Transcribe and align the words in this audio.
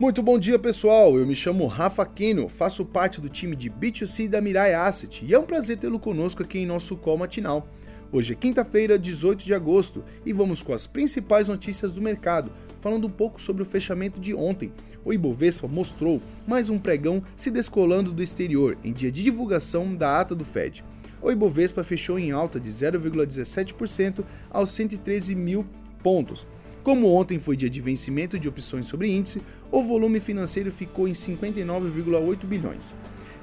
Muito 0.00 0.22
bom 0.22 0.38
dia, 0.38 0.58
pessoal. 0.58 1.18
Eu 1.18 1.26
me 1.26 1.36
chamo 1.36 1.66
Rafa 1.66 2.06
Keno, 2.06 2.48
faço 2.48 2.86
parte 2.86 3.20
do 3.20 3.28
time 3.28 3.54
de 3.54 3.68
B2C 3.68 4.30
da 4.30 4.40
Mirai 4.40 4.72
Asset 4.72 5.26
e 5.26 5.34
é 5.34 5.38
um 5.38 5.44
prazer 5.44 5.76
tê-lo 5.76 5.98
conosco 5.98 6.42
aqui 6.42 6.58
em 6.58 6.64
nosso 6.64 6.96
call 6.96 7.18
matinal. 7.18 7.68
Hoje 8.10 8.32
é 8.32 8.34
quinta-feira, 8.34 8.98
18 8.98 9.44
de 9.44 9.52
agosto, 9.52 10.02
e 10.24 10.32
vamos 10.32 10.62
com 10.62 10.72
as 10.72 10.86
principais 10.86 11.48
notícias 11.48 11.92
do 11.92 12.00
mercado, 12.00 12.50
falando 12.80 13.08
um 13.08 13.10
pouco 13.10 13.42
sobre 13.42 13.62
o 13.62 13.66
fechamento 13.66 14.18
de 14.18 14.32
ontem. 14.32 14.72
O 15.04 15.12
Ibovespa 15.12 15.68
mostrou 15.68 16.22
mais 16.46 16.70
um 16.70 16.78
pregão 16.78 17.22
se 17.36 17.50
descolando 17.50 18.10
do 18.10 18.22
exterior 18.22 18.78
em 18.82 18.94
dia 18.94 19.12
de 19.12 19.22
divulgação 19.22 19.94
da 19.94 20.18
ata 20.18 20.34
do 20.34 20.46
Fed. 20.46 20.82
O 21.20 21.30
Ibovespa 21.30 21.84
fechou 21.84 22.18
em 22.18 22.30
alta 22.30 22.58
de 22.58 22.70
0,17% 22.70 24.24
aos 24.50 24.70
113 24.70 25.34
mil 25.34 25.66
pontos 26.02 26.46
como 26.82 27.12
ontem 27.12 27.38
foi 27.38 27.56
dia 27.56 27.68
de 27.68 27.80
vencimento 27.80 28.38
de 28.38 28.48
opções 28.48 28.86
sobre 28.86 29.10
índice, 29.10 29.42
o 29.70 29.82
volume 29.82 30.18
financeiro 30.18 30.72
ficou 30.72 31.06
em 31.06 31.12
59,8 31.12 32.46
bilhões. 32.46 32.94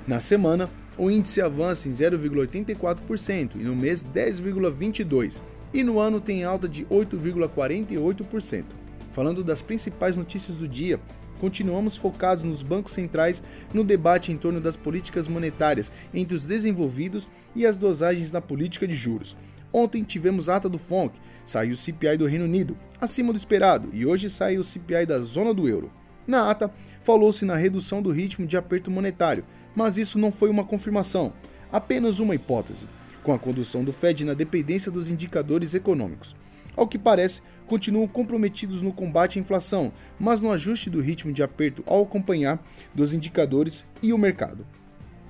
Na 0.08 0.20
semana, 0.20 0.70
o 0.98 1.12
índice 1.12 1.42
avança 1.42 1.88
em 1.88 1.92
0,84% 1.92 3.52
e 3.56 3.60
no 3.60 3.76
mês 3.76 4.04
10,22%, 4.04 5.42
e 5.74 5.84
no 5.84 6.00
ano 6.00 6.20
tem 6.20 6.44
alta 6.44 6.68
de 6.68 6.86
8,48%. 6.86 8.64
Falando 9.12 9.44
das 9.44 9.62
principais 9.62 10.18
notícias 10.18 10.58
do 10.58 10.68
dia, 10.68 11.00
continuamos 11.40 11.96
focados 11.96 12.44
nos 12.44 12.64
bancos 12.64 12.94
centrais 12.94 13.44
no 13.74 13.84
debate 13.84 14.32
em 14.32 14.38
torno 14.38 14.60
das 14.60 14.76
políticas 14.76 15.28
monetárias 15.28 15.92
entre 16.14 16.36
os 16.36 16.46
desenvolvidos 16.46 17.30
e 17.56 17.66
as 17.66 17.78
dosagens 17.78 18.32
na 18.32 18.42
política 18.42 18.88
de 18.88 18.96
juros. 18.96 19.36
Ontem 19.72 20.04
tivemos 20.04 20.50
ata 20.50 20.70
do 20.70 20.78
FONC, 20.78 21.14
saiu 21.46 21.72
o 21.72 21.76
CPI 21.76 22.18
do 22.18 22.26
Reino 22.26 22.46
Unido, 22.46 22.78
acima 23.00 23.32
do 23.34 23.38
esperado, 23.38 23.90
e 23.94 24.06
hoje 24.06 24.30
sai 24.30 24.58
o 24.58 24.64
CPI 24.64 25.06
da 25.06 25.20
zona 25.20 25.54
do 25.54 25.68
euro. 25.68 25.92
Na 26.26 26.50
ata, 26.50 26.72
falou-se 27.02 27.46
na 27.46 27.56
redução 27.56 28.02
do 28.02 28.12
ritmo 28.12 28.46
de 28.46 28.58
aperto 28.58 28.92
monetário, 28.92 29.46
mas 29.76 29.98
isso 29.98 30.20
não 30.20 30.32
foi 30.32 30.50
uma 30.50 30.66
confirmação, 30.66 31.32
apenas 31.72 32.20
uma 32.20 32.36
hipótese, 32.36 32.88
com 33.24 33.34
a 33.34 33.40
condução 33.40 33.84
do 33.84 33.94
Fed 33.94 34.26
na 34.26 34.34
dependência 34.34 34.92
dos 34.92 35.10
indicadores 35.10 35.74
econômicos. 35.74 36.36
Ao 36.76 36.88
que 36.88 36.98
parece, 36.98 37.42
continuam 37.66 38.08
comprometidos 38.08 38.82
no 38.82 38.94
combate 38.94 39.40
à 39.40 39.42
inflação, 39.42 39.92
mas 40.20 40.40
no 40.40 40.52
ajuste 40.52 40.90
do 40.90 41.02
ritmo 41.02 41.34
de 41.34 41.42
aperto 41.42 41.84
ao 41.88 42.04
acompanhar 42.04 42.64
dos 42.94 43.14
indicadores 43.14 43.86
e 44.02 44.14
o 44.14 44.18
mercado. 44.18 44.66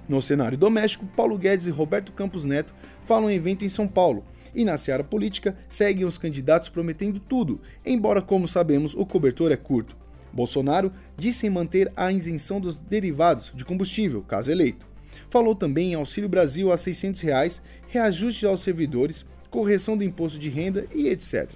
No 0.08 0.22
cenário 0.22 0.58
doméstico, 0.58 1.06
Paulo 1.16 1.38
Guedes 1.38 1.68
e 1.68 1.72
Roberto 1.72 2.14
Campos 2.14 2.46
Neto 2.46 2.74
falam 3.06 3.30
em 3.30 3.36
evento 3.36 3.66
em 3.66 3.70
São 3.70 3.88
Paulo. 3.88 4.24
E 4.56 4.64
na 4.64 4.78
seara 4.78 5.04
política, 5.04 5.58
seguem 5.68 6.06
os 6.06 6.18
candidatos 6.18 6.70
prometendo 6.70 7.20
tudo, 7.20 7.60
embora, 7.86 8.22
como 8.22 8.48
sabemos, 8.48 8.96
o 8.96 9.06
cobertor 9.06 9.52
é 9.52 9.58
curto. 9.58 9.98
Bolsonaro 10.32 10.92
disse 11.18 11.46
em 11.46 11.50
manter 11.50 11.92
a 11.96 12.12
isenção 12.12 12.60
dos 12.60 12.78
derivados 12.78 13.52
de 13.54 13.66
combustível, 13.66 14.22
caso 14.22 14.50
eleito. 14.50 14.88
Falou 15.30 15.54
também 15.54 15.92
em 15.92 15.96
Auxílio 15.96 16.30
Brasil 16.30 16.72
a 16.72 16.78
600 16.78 17.22
reais, 17.22 17.62
reajuste 17.88 18.46
aos 18.46 18.62
servidores, 18.62 19.26
correção 19.50 19.98
do 19.98 20.04
imposto 20.04 20.40
de 20.40 20.50
renda 20.50 20.86
e 20.94 21.10
etc. 21.10 21.54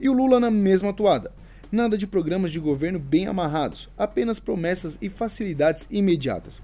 E 0.00 0.08
o 0.08 0.12
Lula 0.12 0.40
na 0.40 0.50
mesma 0.50 0.90
atuada. 0.90 1.32
Nada 1.70 1.96
de 1.96 2.06
programas 2.06 2.50
de 2.50 2.58
governo 2.58 2.98
bem 2.98 3.26
amarrados, 3.26 3.88
apenas 3.96 4.40
promessas 4.40 4.98
e 5.00 5.08
facilidades 5.08 5.86
imediatas. 5.90 6.60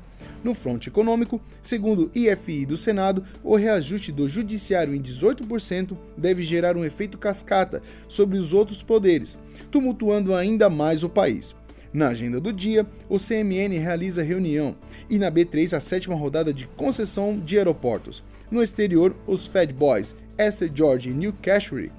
No 0.47 0.55
fronte 0.55 0.89
econômico, 0.89 1.41
segundo 1.61 2.05
o 2.05 2.11
IFI 2.16 2.66
do 2.66 2.77
Senado, 2.77 3.25
o 3.42 3.56
reajuste 3.56 4.12
do 4.12 4.28
judiciário 4.28 4.94
em 4.94 5.03
18% 5.03 5.97
deve 6.16 6.44
gerar 6.44 6.77
um 6.77 6.84
efeito 6.84 7.19
cascata 7.19 7.83
sobre 8.06 8.38
os 8.38 8.53
outros 8.53 8.80
poderes, 8.80 9.36
tumultuando 9.72 10.36
ainda 10.36 10.70
mais 10.70 11.03
o 11.03 11.08
país. 11.08 11.53
Na 11.92 12.11
agenda 12.11 12.41
do 12.41 12.53
dia, 12.53 12.86
o 13.08 13.19
CMN 13.19 13.77
realiza 13.77 14.22
reunião 14.22 14.77
e 15.11 15.19
na 15.19 15.32
B3 15.32 15.76
a 15.76 15.81
sétima 15.81 16.15
rodada 16.15 16.54
de 16.54 16.69
concessão 16.69 17.41
de 17.41 17.59
aeroportos. 17.59 18.22
No 18.49 18.62
exterior, 18.62 19.16
os 19.26 19.49
Fed 19.49 19.72
Boys, 19.72 20.15
Esther 20.38 20.70
George 20.72 21.10
e 21.10 21.12
Neil 21.12 21.32
Cashry 21.43 21.91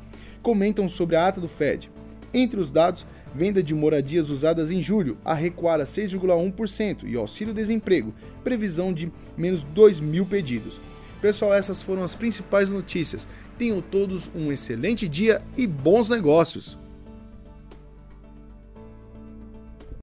comentam 0.42 0.88
sobre 0.88 1.18
a 1.18 1.28
ata 1.28 1.42
do 1.42 1.50
Fed. 1.50 1.92
Entre 2.38 2.60
os 2.60 2.72
dados, 2.72 3.04
venda 3.34 3.64
de 3.64 3.74
moradias 3.74 4.30
usadas 4.30 4.70
em 4.70 4.80
julho 4.80 5.18
a 5.26 5.34
recuar 5.34 5.82
a 5.82 5.86
6,1% 5.86 7.10
e 7.10 7.16
auxílio-desemprego, 7.16 8.14
previsão 8.44 8.94
de 8.94 9.12
menos 9.36 9.64
2 9.64 10.00
mil 10.00 10.24
pedidos. 10.24 10.80
Pessoal, 11.20 11.52
essas 11.52 11.82
foram 11.82 12.04
as 12.04 12.14
principais 12.14 12.70
notícias. 12.70 13.28
Tenham 13.58 13.82
todos 13.82 14.30
um 14.36 14.52
excelente 14.52 15.08
dia 15.08 15.42
e 15.58 15.66
bons 15.66 16.12
negócios! 16.12 16.78